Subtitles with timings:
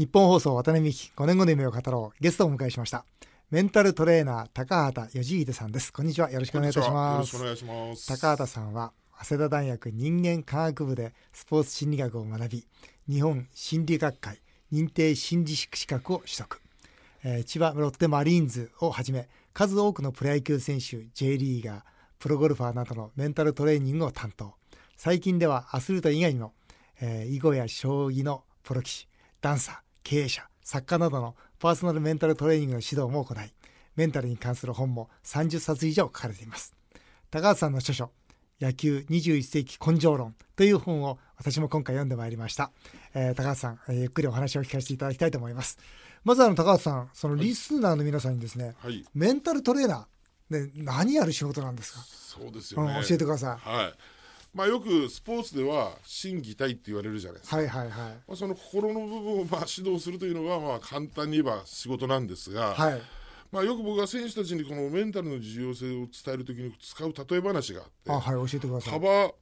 [0.00, 2.22] 日本放送渡辺美希5年後の夢を語ろう。
[2.22, 3.04] ゲストをお迎えしました。
[3.50, 5.92] メンタルトレーナー高畑義秀さんです。
[5.92, 6.30] こんにちは。
[6.30, 8.08] よろしくお願いいたします。
[8.08, 12.66] 高畑さんは早稲田大学人間科学部でスポーツ心理学を学び
[13.10, 14.40] 日本心理学会
[14.72, 16.62] 認定心理師資格を取得、
[17.22, 21.82] えー千葉ロッテマリーンズをはじめ数多くのプロ野球選手 J リーガー
[22.18, 24.54] プロゴルファーなどのメンタルトレーニングを担当。
[24.96, 26.54] 最近ではアスリート以外にも、
[27.02, 29.08] えー囲碁や将棋のプロ棋士
[29.42, 33.52] ダンサー経営者作家などのパーソナルメンタルトレーニングの指導も行い
[33.96, 36.74] メンタルに関する本も30冊以上書かれています。
[37.30, 38.10] 高橋さんの著書
[38.60, 42.70] 野球21世紀根性論という本を私も今回読んでまいりました、
[43.14, 45.78] えー高橋さん、えーゆっくりお話を聞かせていただきたいと思います。
[46.24, 49.04] まずあの高橋さんそのリスナーの皆さんにですね、はい。
[49.14, 53.94] メンタルトレーナー、ね、何やる仕事なんですか、そうですうんよね、教えてくださはい
[54.52, 58.12] まあよくスポーツでは心技体って言われるじゃないですか、いはいはいはい。
[58.26, 63.02] まあ、その心の部分をまあ指導するというのがまあ簡単に言えば仕事なんですが、はい。
[63.52, 68.92] まあ、よく僕が選手たちにこのメンタルの重要性を伝えるときに使う例え話があってあはい教えてください。
[68.92, 69.32] 幅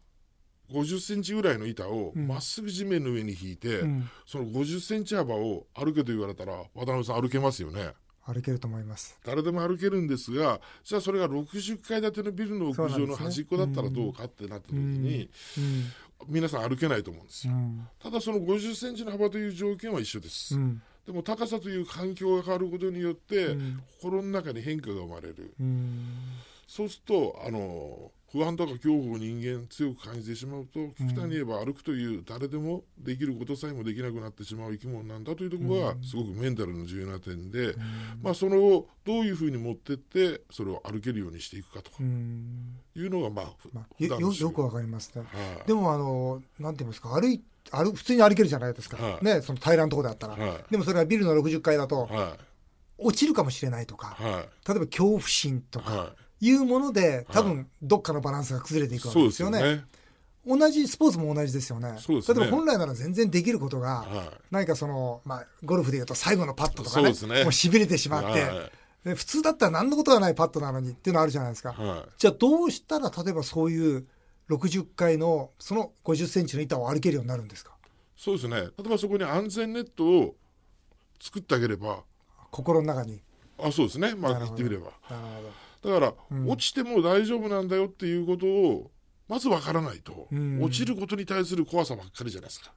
[0.73, 4.09] 50センチぐらいの板をまっすぐ地面の上に引いて、ん。
[4.27, 7.93] その50センチ幅を歩けと言われたら渡辺さん歩けますよね
[8.33, 9.19] 歩けると思います。
[9.25, 15.85] 誰でも歩けるんですがじゃあそれが60階建てのビルの屋上の端っこだったらどうかってなった時に、うん。
[16.27, 17.87] 皆さん歩けないと思うんですよ、うん。
[18.03, 20.83] ただその50センチの幅という条件は一緒です、うん。
[21.07, 23.83] でも高さという環境が変わることによって、ん。
[24.01, 25.55] 心の中に変化が生まれる。
[25.61, 26.07] うん。
[26.67, 37.75] そうするとあの不安とか恐怖を人間強く感じてしまうと極端に言えば歩くという誰でもできることさえもできなくなってしまう生き物なんだというところがすごくメンタルの重要な点で、
[38.23, 42.77] まあ、それをどういうふうに持ってってそれを歩けるようにしていくかとうん。
[42.95, 45.23] いうのがまあ、ふまあ、普よよくわかりますね。
[45.23, 45.67] はい。
[45.67, 49.25] でもあのなんて言いますか歩い歩普通に歩けるじゃないですか、はい。
[49.25, 50.65] ねその平らなところだったら、はい。
[50.71, 52.37] でもそれがビルの60階だとは
[52.99, 54.19] 落ちるかもしれないとか、
[54.69, 55.91] 例えば恐怖心とか。
[55.93, 59.61] はいうもので多は分どっかのバランスが崩れていい、くわけですよね。
[59.61, 59.85] よね。
[60.47, 61.93] 同じスポーツも同じですよね。
[61.93, 61.99] ね。
[62.09, 67.43] 例えば本来なら全然できることが、は何かその、まあ、ゴルフでいうと最後のパットとかねね。
[67.45, 68.73] もうしびれてしまって、はい。
[69.05, 72.11] で普通だったら何のことはないパットなのにっていうのあるじゃないですか、はい。
[72.19, 74.07] じゃあどうしたら例えばそういう
[74.49, 77.73] 60階のその50センチの板を歩けるようになるんですか？
[78.17, 78.57] そうですね。
[78.57, 80.35] 例えばそこに安全ネットを
[81.21, 82.01] 作ってあげれば、
[82.51, 83.21] 心の中に。
[83.59, 84.15] あ、そうですね。
[84.15, 84.87] まあ言ってみれば。
[85.11, 86.15] なるほどだから、
[86.47, 88.91] 落ちても大丈夫なんだよっていうことを
[89.29, 90.63] まず分からないと、ん。
[90.63, 92.73] 落ちることに対する怖さばっかりじゃないですか。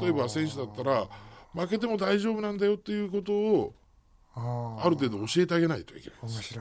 [0.00, 1.08] 例えば選手だったら
[1.52, 3.74] 負けても大丈夫なんだよっていうことを
[4.36, 6.54] あある程度教えてあげないといけないです。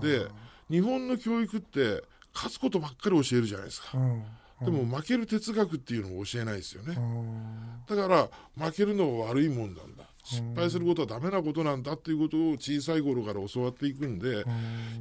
[0.00, 0.28] で
[0.70, 2.04] 日本の教育って
[2.34, 3.88] 勝つことばっかり教えるじゃないですか。
[3.94, 4.24] うん。
[4.60, 6.94] でも負ける哲学っていうのを教えないですよね。
[6.96, 7.82] うん。
[7.88, 8.28] だから
[8.66, 14.44] 負けるのは悪いもんなんだ失敗することはダメなことなんだっていうことを小さい頃から教わっていくんでやっ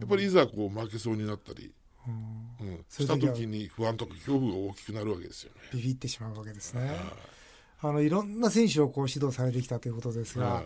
[0.08, 1.74] ぱりいざこう負けそうになったり、
[2.62, 5.62] うん、した時に不安とか恐怖が大きくなるわけですよね。
[5.74, 6.98] ビビってしまうわけですね。
[7.80, 10.66] あのいろんな選手をこう指導されてきたということですが、はい。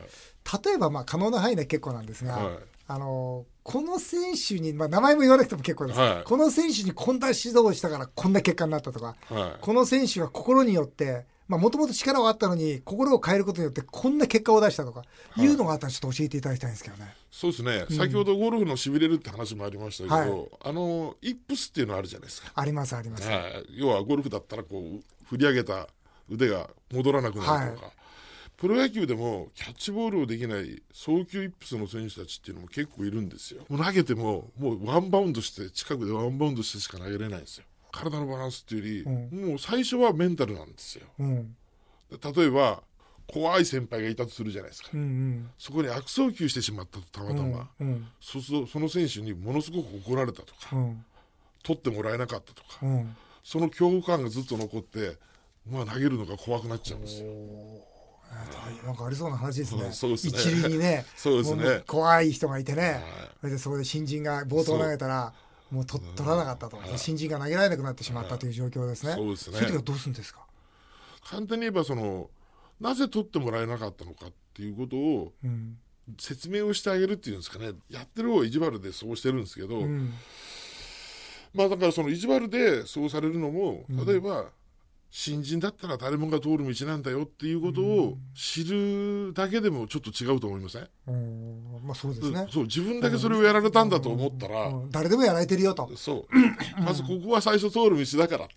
[0.66, 2.58] 例えばまあ可能な範囲で結構なんですが、はい。
[2.88, 6.24] あのこの選手に、まあ、名前も言わなくても結構です、はい。
[6.24, 9.58] この選手にこんな指導をしたからこんな結果になったとか、はい。
[9.60, 11.26] この選手が心によって
[11.58, 15.04] もともと力はあったのに心を変えることによってこんな結果を出したとか、
[15.38, 17.14] い、うのがあったらちょっと教えていただきたいんですけどね。
[17.32, 20.50] そうですね、先ほどゴルフのしびれるって話もありましたけど、はい。
[20.64, 23.30] あのイップスっていうのあるじゃないですか、ありますあります。
[23.30, 25.88] はい、要はゴルフだったらこう振り上げた
[26.30, 27.92] 腕が戻らなくなるとか、は
[28.58, 33.64] プロ野球でもキャッチボールをできない送球イップスの選手たちっていうのも結構いるんですよ。
[33.70, 41.06] もう投げてももうワンバウンドして近くでワンバウンドしてしか投げれないんですよ体のバランスっていうより、もう最初はメンタルなんですよ。
[41.20, 41.56] うん。
[42.12, 42.84] 例えば
[43.28, 45.50] 怖い先輩がいたとするじゃないですか、うんうん。
[45.58, 51.06] そこに悪送球してしまったとたまたま、うんそうするとその選手にものすごく怒られたとか、うん。
[51.64, 53.16] 取ってもらえなかったとか、うん。
[53.44, 55.18] その恐怖感がずっと残って、
[55.70, 57.28] まあ、投げるのが怖くなっちゃうんですよ。
[58.86, 59.92] なんかありそうな話ですね。
[59.92, 60.34] そうですね。
[60.34, 61.84] 一塁にね、 そうですね。
[61.86, 63.02] 怖い人がいてね、はい。
[63.42, 65.34] それでそこで新人が冒頭投げたら、
[65.72, 69.14] もうと取らなかったと、新人が投げられなくなってしまったという状況ですね。
[69.14, 69.58] そうですね。
[69.58, 70.46] そういう時はどうするんですか？
[71.24, 72.30] 簡単に言えばその
[72.80, 75.78] なぜ取ってもらえなかったのかっていうことをうん。
[76.20, 77.72] 説明をしてあげるっていうんですかね。
[77.90, 80.14] やってる方は意地悪でそうしてるんですけど、うん。
[81.54, 84.50] まあだからその意地悪でそうされるのも例えば、
[85.14, 91.82] 新人だったら誰もが通る道なんだよっていうことを知るだけでもちょっと違うと思いません、うん。
[91.84, 92.48] まあそうですね。
[92.50, 94.90] そう自分だけそれをやられたんだと思ったら、うん。
[94.90, 95.90] 誰でもやられてるよと。
[95.98, 96.36] そう。
[96.82, 98.48] まずここは最初通る道だから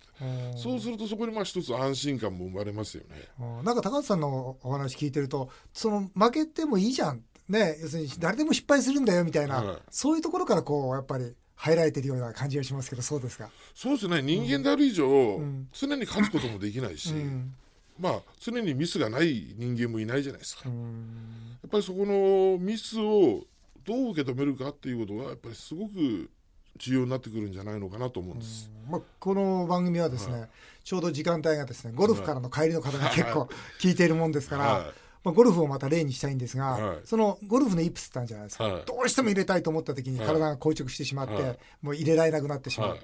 [0.56, 3.17] そうするとそこにまあ一つ安心感も生まれますよね。
[3.41, 3.65] うん。
[3.65, 7.23] なんか高橋さんのお話聞いてるとその負けてもいいじゃん。
[7.49, 9.77] ね要するに誰でも失敗するんだよみたいな、はい。
[9.91, 13.49] そういうところからこうやっぱり入られてるような感じがしますけどそうですか？
[13.75, 14.23] そうですね。
[14.23, 15.06] 人間である以上、
[15.39, 15.69] ん。
[15.73, 17.55] 常に勝つこともできないし、うん。
[17.99, 20.69] まあ常にミスがない人間もいないじゃないですか。
[20.69, 21.59] やうん。
[21.67, 23.45] っぱりそこのミスを
[23.85, 26.31] どう受け止めるかっていうことがやっぱりすごく
[26.79, 28.71] 重要になってくるんじゃないのかなと思うんです。
[28.91, 30.49] まあ、この番組はですね、
[30.83, 33.49] ちょうど時間帯がですねゴルフからの帰りの方が結構
[33.81, 36.99] 聞いているもんですから、はいまあ、ゴルフをまた例にしたいんですが、はい。
[37.05, 38.82] そのゴルフのイップスってあるじゃないですか、はい。
[38.85, 40.29] どうしても入れたいと思った時にはい。
[40.29, 41.59] 体が硬直してしまって、はい。
[41.82, 43.00] もう入れられなくなってしまう、はい。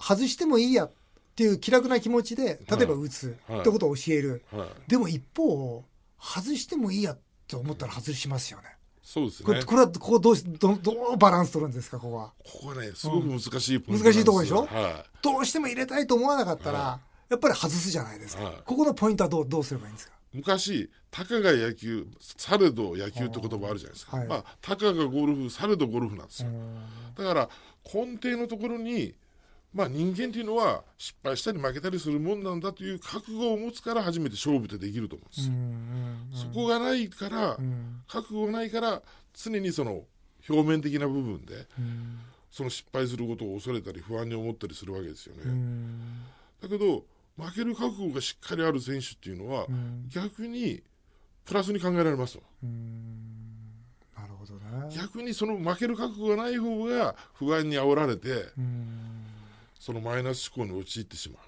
[0.00, 0.92] 外してもいいやっ
[1.34, 3.60] ていう気楽な気持ちで例えば打つはい。
[3.60, 5.84] ってことを教える、はい、でも一方
[6.18, 7.16] 外してもいいや
[7.48, 8.76] と思ったら外しますよね。
[9.02, 9.46] そうですね。
[9.46, 12.32] これこれはこうどうしどどうバランス取るんですかここは。
[12.44, 14.66] ここはねすごく難しいポイントなん難しいところでしょ？
[14.66, 18.54] はどうしても入れたいと思わなかったら、はやっぱり外すじゃないですか、はい。
[18.64, 20.14] ここのポイントはどうどうすればいいんですか？
[20.14, 24.28] い、昔たかが野球されど野球って言葉あるじゃないですか、はい。
[24.28, 26.50] まあたかがゴルフされどゴルフなんですよ、
[27.16, 27.48] だから
[27.84, 29.14] 根底のところに
[29.72, 36.42] まあ人間っていうのは失敗したり負けたりするもんなんだという覚悟を持つから初めて勝負ってできると思うんです。
[36.44, 38.02] よ、そこがないから、ん。
[38.06, 39.02] 覚悟がないから
[39.32, 40.04] 常にその
[40.48, 41.66] 表面的な部分で
[42.50, 45.42] その失敗することを恐れたり不安に思ったりするわけですよね、
[46.60, 47.04] だけど
[47.36, 49.66] 負ける覚悟がしっかりある選手っていうのは、
[50.08, 50.82] 逆に
[51.44, 52.42] プラスに考えられますと
[54.16, 54.96] なるほどね。
[54.96, 58.28] 逆にその負ける覚悟がない方が不安に煽られて、
[59.78, 61.42] そのマイナス思考に陥ってしまう。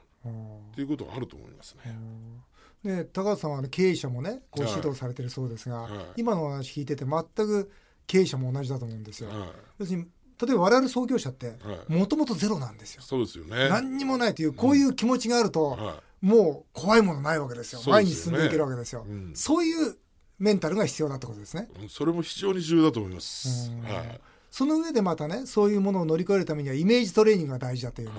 [0.73, 1.99] っていうことがあると思いますね。
[2.83, 4.73] ね、高橋さんは経営者もねこうはい。
[4.77, 5.93] 指導されてるそうですが、はい。
[6.19, 7.73] 今のお話聞いてて全く
[8.07, 9.49] 経営者も同じだと思うんですよ、はい。
[9.79, 10.07] 要するに
[10.41, 11.55] 例えば我々創業者っては
[11.89, 11.93] い。
[11.93, 13.69] もともとゼロなんですよ、そうですよね。
[13.69, 17.81] 何にもないというこういう気持ちがあると、はもう怖いものないわけですよ。
[17.87, 19.33] 前に進んでいけるわけですよ、うん。
[19.35, 19.97] そういう
[20.39, 21.69] メンタルが必要だってことですね。
[21.85, 23.71] い、それも非常に重要だと思います。
[24.51, 28.11] その上でまたねそういうものを乗り越えるためにはイメージトレーニングが大事だという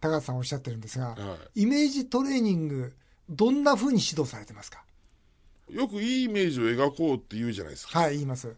[0.00, 1.62] 高橋さんおっしゃってるんですが、はい。
[1.62, 2.92] イメージトレーニング
[3.30, 4.84] どんなふうに指導されてますか？
[5.70, 7.98] よくいいイメージを描こうって言うじゃないですか。
[7.98, 8.54] はい言います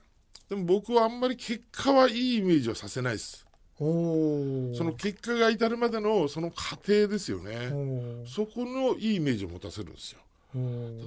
[0.51, 3.47] でも僕はあんまり結果はいいイメージをさせないです。
[3.79, 7.55] その結果が至るまでのその過程ですよおね。
[7.55, 10.19] ーそこのいいイメージを持たせるんですよ。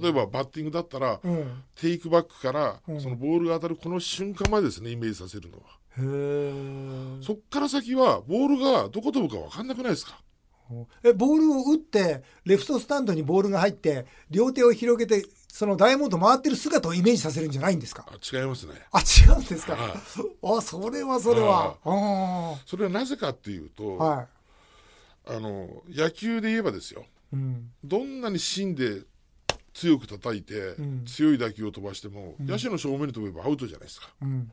[0.02, 5.62] 例えばバッティングだったら、うんテイクバックからうんそのボールが当たるこの瞬間までですねイメージさせるのは。
[5.98, 6.00] へ
[7.20, 10.18] えそっから先はボールがどこ飛ぶか分かんなくないですか？
[11.04, 15.22] えボールを打ってレフトスタンドにボールが入って両手を広げて
[15.54, 18.04] そのダイヤモンド回ってる姿をイメージさせるんじゃないんですか？
[18.08, 18.72] あ違いますね。
[18.90, 19.74] あ違うんですか？
[19.74, 21.76] はあそれはそれは。
[21.84, 24.26] あそれはなぜかっていうと、あは
[25.28, 27.02] あの野球で言えばですよ。
[27.02, 27.04] い
[27.34, 27.70] うん。
[27.84, 29.02] どんなに芯で
[29.72, 31.04] 強く叩いて、ん。
[31.04, 34.08] 強い打球を飛ばしても、野手の正面に飛べばアウトじゃないですか。
[34.22, 34.50] うん。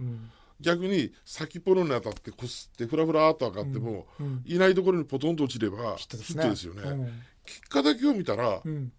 [0.00, 0.30] うん。
[0.62, 4.42] 逆に先っぽのに当たってこすってフラフラーっと上がっても、うん。
[4.46, 6.16] いないところにポトンと落ちればヒット
[6.48, 7.22] ですよね、うん。
[7.44, 8.90] 結果だけを見たら、うん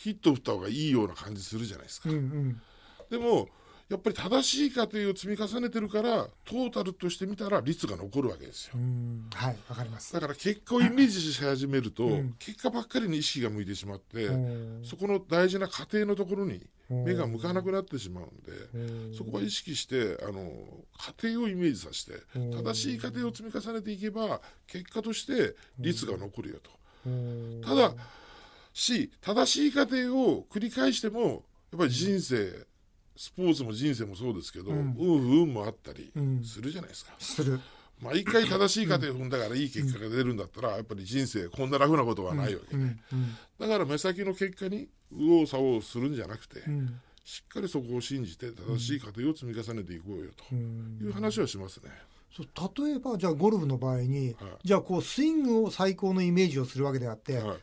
[0.00, 2.62] ヒット打った方がいいような感じするじゃないですか、うんうん。
[3.10, 3.48] でも
[3.90, 8.74] やっぱり正しい過程を積み重ねてるからトータルとして見たら率が残るわけですよ。
[8.76, 9.26] うん。
[9.34, 10.12] はいわかります。
[10.12, 12.34] だから結果をイメージし始めると、ん。
[12.38, 14.36] 結果ばっかりに意識が向いてしまって、う
[14.80, 20.52] んそこの大事な過程のところに目が向かなくなってしまうんで、うんそこは意識してあの
[20.96, 26.70] 過程をイメージさせて正しい過程を積み重ねていけば結果として率が残るよと。
[27.06, 27.92] うんただ
[28.72, 31.20] し正しい過程を繰り返しても
[31.72, 32.66] やっぱり人生
[33.16, 35.02] スポーツも人生もそうですけど、運不
[35.42, 36.42] 運もあったりうん。
[36.42, 37.12] するじゃないですか。
[37.18, 37.60] する。
[38.00, 43.00] 毎回正しい過程を踏んだからいい結果が出るんだったらやっぱり人生こんな楽なことはないわけで、うん。
[43.12, 43.36] うん。
[43.58, 47.00] だから目先の結果に右往左往するんじゃなくて、うん。
[47.22, 50.98] しっかりそこを信じて正しい過程を積み重ねていこうよとうん。
[51.02, 51.90] いう話はしますね。
[52.36, 54.52] そう例えばじゃあゴルフの場合に、はい。
[54.64, 57.58] じゃあこうスイングを最高のイメージをするわけであって、はい、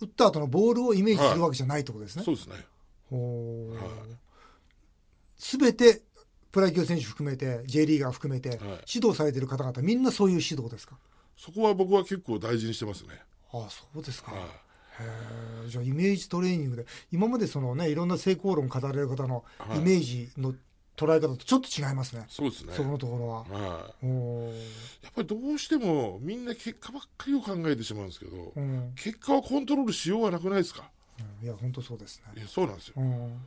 [0.00, 2.24] 打った後のボールをイメージするわけじゃないってことですね。
[2.24, 2.56] そうですね。
[3.10, 3.84] ほはい。
[5.36, 6.02] すべて
[6.50, 8.58] プロ野球選手含めて J リーガー含めて、はい。
[8.92, 10.96] 指導されている方々みんなそういう指導ですか？
[11.36, 13.20] そこは僕は結構大事にしてますね。
[13.52, 14.32] ああそうですか、
[15.68, 19.78] じゃあイメージトレーニングで今までそのねいろんな成功論語られる方のはい。
[19.78, 20.54] イメージの
[20.98, 22.26] 捉え方とちょっと違いますね。
[22.28, 22.72] そうですね。
[22.74, 23.44] そこのところは。
[23.44, 24.06] はい。
[25.04, 28.92] やっぱりどうしてもみんな結果ばっかりを考えてしまうんですけど、うん。
[28.96, 30.90] 結果はコントロールしようがなくないですか？
[31.42, 32.32] いや、本当そうですね。
[32.36, 32.94] いやそうなんですよ。
[32.96, 33.40] うん。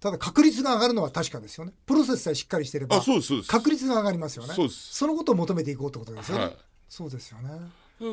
[0.00, 1.72] ただ確率が上がるのは確かですよね。
[1.86, 3.50] プロセスさえしっかりしてればあ、、そうです、そうです。
[3.50, 4.54] 確率が上がりますよね。
[4.54, 4.94] そうです。
[4.94, 6.44] そのことを求めていこうってことですよね。
[6.44, 6.56] はい。
[6.88, 7.50] そうですよね。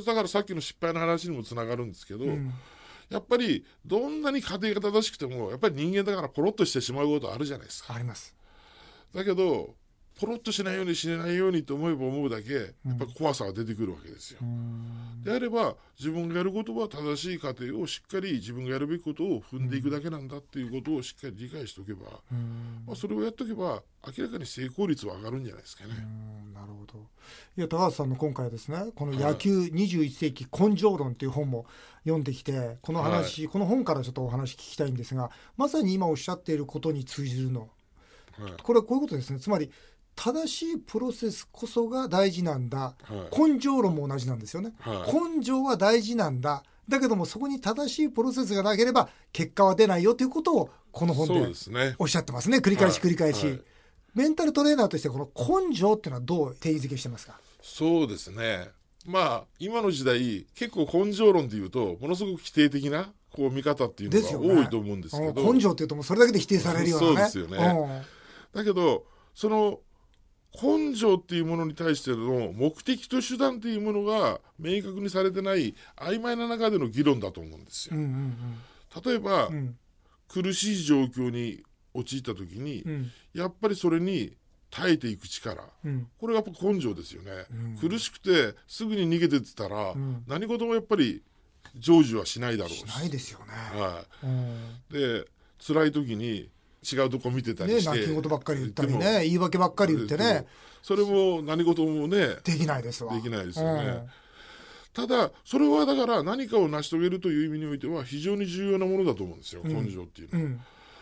[0.06, 2.54] だからさっきの失敗の話にもつながるんですけど、うん。
[3.10, 8.36] やっぱりどんなに家庭が正しくてもやっぱり人間だからポロッとしてしまうことあるじゃないですかあります。
[9.14, 9.76] だけど
[10.20, 15.24] ポロッとしないようにしないようにと思えば思うだけやっぱり怖さが出てくるわけですよ、うん。
[15.24, 22.00] であれば自分がやることは正しい過程をしっかり自分がやるべきことを踏んでいくだけなんだっていうことをしっかり理解しておけば、
[22.32, 23.84] うんまあ、それをやっておけば
[24.18, 27.06] 明らかに成功率は上がるんじゃないですかね、うんなるほど。
[27.56, 31.66] いや、高橋さんの今回ですね、この野球21世紀根性論という本も
[32.04, 37.70] 読んできて、この話、この本からちょっとお話聞きたいんですが、まさに今おっしゃっていることに通じるの。
[38.40, 39.40] はいこれはこういうことですね。
[39.40, 39.72] つまり、
[40.16, 42.96] 正しいプロセスこそが大事なんだ。
[43.04, 44.74] はい根性論も同じなんですよね。
[44.80, 46.64] はい根性は大事なんだ。
[46.88, 52.58] だけども、そこに正しいプロセスがなければ、結果は出ないよということを、この本でですねおっしゃってますね。
[52.58, 53.46] 繰り返しはい繰り返し。
[53.46, 53.62] はい
[54.16, 57.40] メンタルトレーナーとして、この根性っていうのはどう定義づけしてますか？
[57.62, 58.70] そうですね。
[59.06, 65.42] まあ、今の時代、結構根性論でいうと、ものすごく否定的な、こう、見方っていうのが多いと思うんですけど。
[65.50, 67.16] うん根性っていうともうそれだけで否定されるようなね。
[67.16, 68.04] そうですよね
[68.58, 69.80] だけど、その、
[70.60, 77.96] 根性っていうものに対しての目的と手段っていうものが明確にされてない曖昧な中での議論だと思うんですよ。
[77.96, 78.36] うんうん
[79.06, 79.54] 例えば、うん。
[79.54, 79.78] うん
[80.30, 83.12] 苦しい状況に陥った時に、うん。
[83.34, 84.36] やっぱりそれに
[84.70, 85.64] 耐えていく力。
[85.86, 86.08] うん。
[86.20, 87.90] これがやっぱ根性ですよね、うん。
[87.90, 90.26] 苦しくてすぐに逃げてってたら、ん。
[90.28, 91.24] 何事もやっぱり
[91.80, 92.80] 成就はしないだろうし。
[92.80, 93.46] しないですよね。
[93.80, 94.98] はうん。
[94.98, 95.28] い、で
[95.66, 96.50] 辛い時に
[96.90, 100.46] 違うとこ見てたりねして、泣き言ばっかり言ったりね、言い訳ばっかり言ってね、
[100.82, 103.14] それも何事もねできないですわ。
[103.14, 104.08] できないですよね
[104.94, 110.46] ただそれはだから何かを成し遂げるという意味においては非常に重要なものだと思うんですよ、根性っていうのは、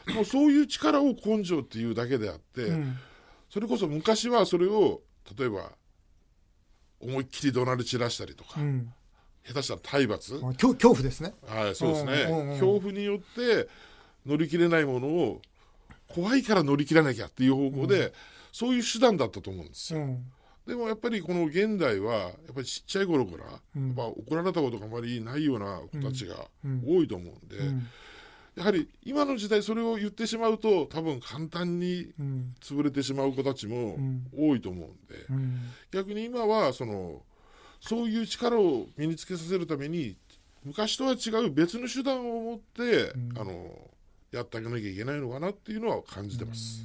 [0.07, 0.15] うん。
[0.15, 2.97] もうそういう力を根性っていうだけであって、うん。
[3.49, 5.01] それこそ昔はそれを
[5.37, 5.71] 例えば
[6.99, 8.91] 思いっきり怒鳴り散らしたりとか、うん。
[9.47, 11.33] 下手したら体罰、恐恐怖ですね。
[11.47, 13.69] はい、そうですね、うんうんうん恐怖によって
[14.25, 15.41] 乗り切れないものを
[16.07, 18.13] 怖いから乗り切らなきゃっていう方向で、
[18.51, 19.99] そういう手段だったと思うんですよ。
[19.99, 20.31] うん。
[20.65, 23.45] でもやっぱりこの現代はやっぱりちっちゃい頃から、
[23.75, 27.87] うんやっぱ怒られたことがあまりないような子たちがうん多いと思うんで、うん。
[28.55, 32.55] やはり今の時代それを言ってしまうと多分簡単にうん。
[32.61, 35.59] 潰れてしまう子たちもん多いと思うんで、うん。
[35.91, 37.21] 逆に今はその
[37.81, 40.17] そういう力を身につけさせるために
[40.63, 43.91] 昔とは違う別の手段を持って、あの
[44.37, 46.81] やってあげなきゃいけないのかなっていうのは感じてます。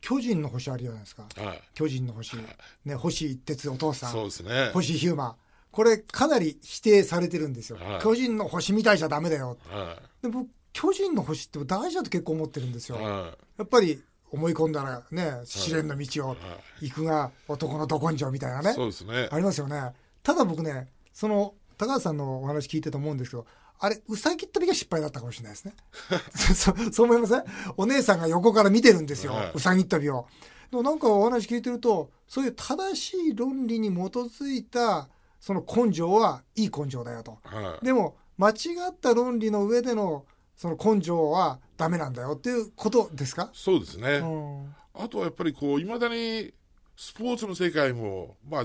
[0.00, 1.26] 巨人の星あるじゃないですか。
[1.36, 2.36] はい、巨人の星。
[2.84, 4.12] ね、星一徹お父さん。
[4.12, 4.70] そうですね。
[4.72, 5.36] 星ヒューマン。
[5.72, 7.78] これかなり否定されてるんですよ。
[7.78, 9.58] はい巨人の星みたいじゃダメだよ。
[9.68, 13.02] はで僕、巨人の星って大事だと結構思ってるんですい、よ。
[13.02, 16.36] はやっぱり思い込んだらね、試練の道をは
[16.80, 18.72] 行くが男のど根性みたいないね。
[18.72, 19.28] そうですね。
[19.30, 19.92] ありますよね。
[20.22, 23.46] ただ僕ね、その、高橋さんのお話聞いてと思うんですけど、
[23.78, 25.74] あれ、うさぎ跳びが失敗だったかもしれないですね。
[26.54, 27.44] そそう思いません？
[27.76, 30.26] お姉さんが横から見てるんですよ、はいうさぎ跳びを。
[30.70, 37.38] でもなんかお話聞いてると、そういう正しい論理に基づいた、その根性はいい根性だよと。
[37.44, 38.54] はい、でも、間違
[38.90, 40.24] った論理の上での、
[40.56, 43.50] その根性はダメなんだよっていうことですか？
[43.52, 44.16] そうですね。
[44.18, 44.74] うん。
[44.94, 46.54] あとはやっぱりこういまだに
[46.96, 48.64] スポーツの世界もまあ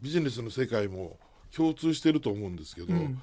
[0.00, 1.18] ビジネスの世界も
[1.54, 3.20] 共通してると思うんですけど、うん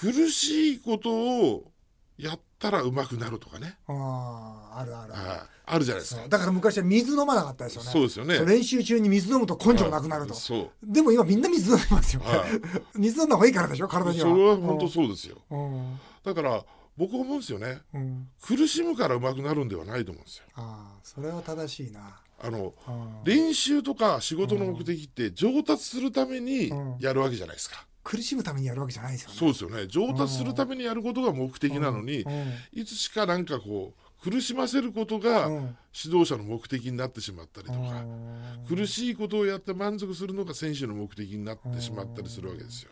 [0.00, 1.70] 苦しいことを
[2.16, 5.28] やったらうまくなるとかね、ああ、あるあるある。
[5.28, 6.28] はいあるじゃないですか。
[6.28, 7.90] だから昔は水飲まなかったですよね。
[7.90, 10.34] そうですよね練習中に水飲むと根性なくなると。
[10.34, 10.70] そう。
[10.82, 12.20] でも今みんな水飲みますよ。
[12.22, 12.60] はい
[13.00, 14.28] 水飲んだ方がいいからでしょ、体には。
[14.28, 15.38] それは本当そうですよ。
[15.50, 15.98] うん。
[16.22, 16.62] だから
[16.98, 17.80] 僕は思うんですよね。
[17.94, 18.28] うん。
[18.42, 20.44] 苦しむからうまくなるんではないと思うんですよ。
[20.54, 22.20] ああ、それは正しいな。
[22.42, 27.86] あのうん練習とか仕事の目的って上達するためにうんやるわけじゃないですか。
[28.04, 29.36] 苦しむためにやるわけじゃないですよね。
[29.36, 29.86] そうですよね。
[29.88, 32.52] 上達するためにやることが目的なのに、うん。
[32.72, 35.76] いつしかなんかこう苦しませることがうん。
[36.04, 38.66] 指導者の目的になってしまったりとか、うん。
[38.68, 42.90] 苦しいことをやって満足するのが選手の目的になってしまったりするわけですよ。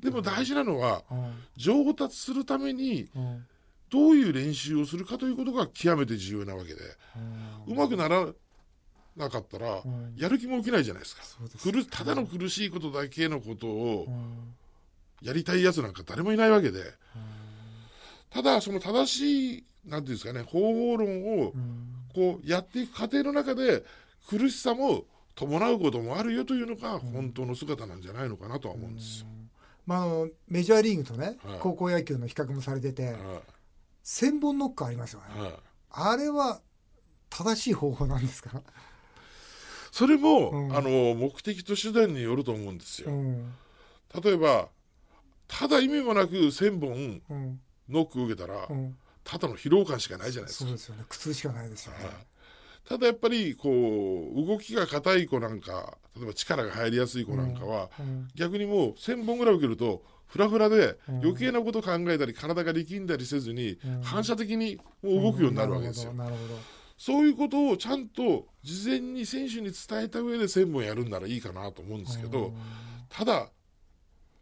[0.00, 1.32] でも大事なのはうん。
[1.56, 3.46] 上達するためにうん。
[3.88, 6.80] どういう練習をするかということが極めて重要なわけで、
[7.68, 8.26] うまくなら
[9.16, 10.14] なかったらん。
[10.16, 11.22] やる気も起きないじゃないですか。
[11.90, 14.54] ただの苦しいことだけのことをうん。
[15.22, 16.82] やりたいやつなんか誰もいないわけで、
[18.30, 21.92] ただその正しいなんていうんですかね方法論をうん。
[22.14, 23.84] こうやっていく過程の中で
[24.28, 25.04] 苦しさも
[25.34, 29.26] 伴うこともあるよというのが本当の姿なんじゃないのかなとは思うんですよ。
[29.86, 31.58] まあ、あのメジャーリーグとね、はい。
[31.60, 33.16] 高校野球の比較もされてて、はい。
[34.02, 35.40] 千本ノックありますよね。
[35.40, 35.52] はい。
[35.90, 36.60] あれは
[37.28, 38.62] 正しい方法なんですか、
[39.96, 40.76] それも、うん。
[40.76, 43.10] あの目的と手段によると思うんですよ。
[43.10, 43.54] うん。
[44.22, 44.68] 例えば
[45.48, 47.60] ただ意味もなく1,000本うん。
[47.88, 50.64] ノックを受けたら、うん、ただの疲労感しかないじゃないですか。
[50.64, 51.04] そうですよね。
[51.08, 52.04] 苦痛しかないですよね。
[52.04, 52.14] はい。
[52.86, 53.70] ただやっぱりこ
[54.36, 58.28] う動きが硬い子なんか例えば力が入りやすい子なんかは、うん。
[58.34, 61.18] 逆にもう1,000本ぐらい受けるとフラフラでうん。
[61.20, 64.02] 余計なこと考えたり体が力んだりせずにうん。
[64.02, 66.12] 反射的に動くようになるわけですよ。
[66.12, 72.52] なるほどそういうことをちゃんと事前に選手に伝えた上で1,000本やるんならいいかなと思うんですけど
[73.08, 73.50] ただ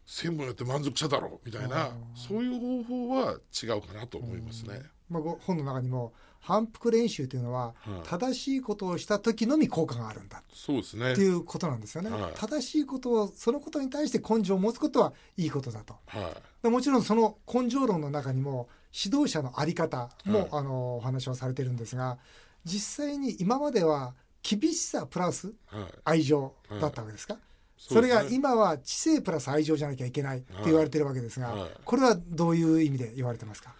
[0.07, 1.93] 1,000本やって満足しただろうみたいなうん。
[2.15, 4.83] そういう方法は違うかなと思いますね。
[5.09, 8.07] まあ、ご本の中にも反復練習というのははい。
[8.07, 10.43] 正しいことをした時のみ効果があるんだ。
[10.53, 11.13] そうですね。
[11.13, 12.33] っていうことなんですよね、はい。
[12.35, 15.95] 正しいことをそのことに対して根性を持つことはいいことだと。
[16.05, 16.23] はい。
[16.63, 20.49] でもちろんその根性論の中にも指導者の在り方も、はい。
[20.51, 22.19] あのお話をされてるんですが
[22.65, 25.83] 実際に今までは厳しさプラスはい。
[26.03, 27.37] 愛情だったわけですか、
[27.77, 28.29] そそうれですね。
[28.29, 31.61] が今は知性プラス愛情じゃなきゃいけないって言われてるわけですが、はい。
[31.61, 33.73] はいこれはどういう意味で言われてますか、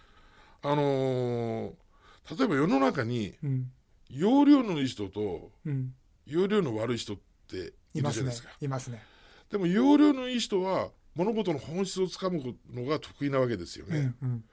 [0.62, 1.72] あのー
[2.38, 3.70] 例えば世の中にうん。
[4.08, 5.92] 容量のいい人とうん、
[6.26, 7.16] 容量の悪い人っ
[7.48, 8.50] ていいますねるじゃないですか。
[8.60, 9.02] いますね。
[9.50, 12.40] でも容量のいい人は物事の本質をつかむ
[12.72, 14.14] のが得意なわけですよね。
[14.22, 14.44] うん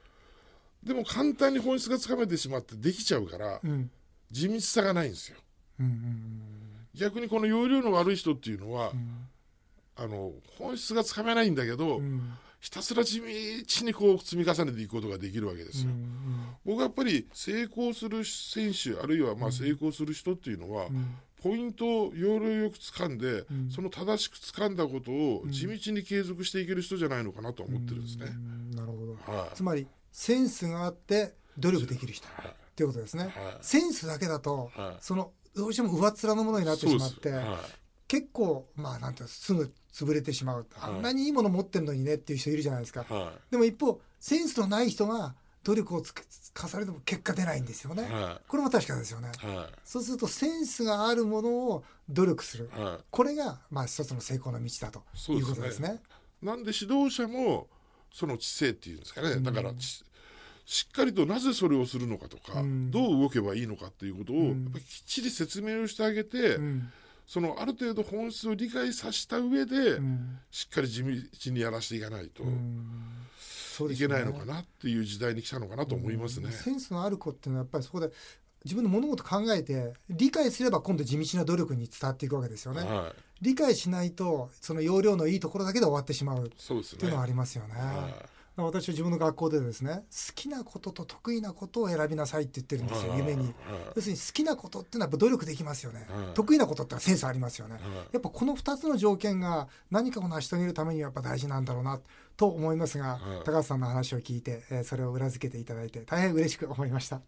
[0.83, 3.91] でも簡単に本質がつかめてしまってできちゃうからうんうん
[4.33, 5.37] 地道さがないんですよ。
[5.79, 6.53] うんうん
[6.95, 9.27] 逆にこの容量の悪い人っていうのは、うん。
[9.95, 12.33] あの本質がつかめないんだけど、うん。
[12.59, 15.91] ひたすら地道にこう積み重ねていくことができるわけですよ。
[16.65, 21.15] 僕はやっぱり成功する選手あるいはまあ成功する人っていうのは、うん。
[21.41, 23.69] ポイントを要領よく掴んで、ん。
[23.69, 28.27] その正しく掴んだことを地道に継続していける人じゃないのかなと思ってるんですね。
[28.27, 28.71] うん。
[28.71, 29.31] なるほど。
[29.31, 29.55] はい。
[29.55, 32.27] つまりセンスがあって努力できる人。
[32.27, 33.25] はいっていうことですね。
[33.25, 37.45] はいセンスだけだとはいそのどうしても上っ面のものになってしまって、はい
[38.05, 40.67] 結構まあなんていうのすぐ潰れてしまう。
[40.79, 43.05] あんなにいいもの持ってるのにねっていう人いるじゃないですか。
[43.09, 46.23] はでも一方センスのない人が努力をつく
[46.55, 48.07] 重ねても結果出ないんですよね。
[48.47, 49.31] これも確かですよね。
[49.83, 52.69] そうするとセンスがあるものを努力する。
[53.09, 56.01] これがまあ一つの成功の道だということですね。
[56.41, 57.67] なんで指導者も
[58.11, 60.03] その知性っていうんですかね、だからち
[60.65, 62.91] しっかりとなぜそれをするのかとか、うん。
[62.91, 64.63] どう動けばいいのかっていうことを、ん。
[64.63, 66.91] やっぱりきっちり説明をしてあげて、うん。
[67.25, 70.39] そのある程度本質を理解させた上で、うん。
[70.51, 72.43] しっかり地道にやらせていかないと
[73.91, 76.51] いけないのかなっていう時代に来たのかなと思いますね。
[76.51, 78.11] センスのある子っていうのはやっぱりそこで
[78.63, 82.81] 自分の物事考えて理解すれば今度地道な努力に伝わっていくわけですよね。
[82.81, 86.49] はい、理解しないとその要領のいいところだけで終わってしまうっ。
[86.49, 87.75] ていうのはありますよね。
[88.61, 93.43] は私は自分の学校でですね好きなことと得意なことを選びなさいって言ってるんですよはい夢に。
[93.43, 93.53] はい
[93.95, 101.99] 要するに好きなことっていうのはやっぱ努力できますよね、はい得意なことってのはセンスありますよね、はいやっぱこの2つの条件が何かを成し遂げるためにはやっぱ大事なんだろうな
[102.35, 103.19] と思いますが、はい。
[103.45, 107.21] 高橋さんの話を聞いて、えーそれを裏付けていただいて大変嬉しく思いました、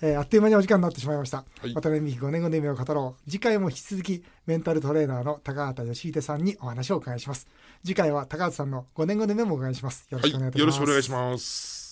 [0.00, 1.74] えーあっという間にお時間になってしまいました、はい。
[1.74, 3.30] 渡辺美希5年後の夢を語ろう。
[3.30, 7.48] 次回も引き続きメンタルトレーナーの高畑義秀さんにお話をお伺いします。
[7.84, 10.06] 次回は高畑さんの5年後の夢もお伺いします。
[10.10, 11.83] よろはしくお願いいたい、します、よろしくお願いします。